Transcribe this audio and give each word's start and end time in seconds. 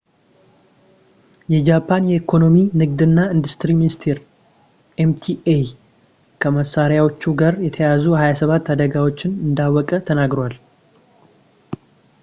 የጃፓን 1.53 2.07
የኢኮኖሚ፣ 2.11 2.55
ንግድ 2.81 3.01
እና 3.07 3.17
ኢንዱስትሪ 3.35 3.73
ሚኒስትር 3.81 4.17
ኤምኢቲአይ 5.03 5.61
ከመሳሪያዎቹ 6.43 7.21
ጋር 7.43 7.53
የተያያዙ 7.67 8.07
27 8.23 8.73
አደጋዎችን 8.77 9.39
እንዳወቀ 9.49 9.91
ተናግሯል 10.09 10.57